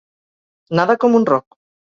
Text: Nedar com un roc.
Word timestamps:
Nedar 0.79 0.97
com 1.05 1.21
un 1.21 1.31
roc. 1.33 1.47